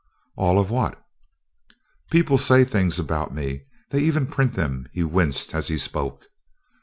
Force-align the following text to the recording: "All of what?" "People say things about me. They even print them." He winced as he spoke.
"All 0.35 0.57
of 0.59 0.71
what?" 0.71 0.99
"People 2.09 2.39
say 2.39 2.65
things 2.65 2.97
about 2.97 3.35
me. 3.35 3.65
They 3.91 3.99
even 4.01 4.25
print 4.25 4.53
them." 4.53 4.87
He 4.91 5.03
winced 5.03 5.53
as 5.53 5.67
he 5.67 5.77
spoke. 5.77 6.23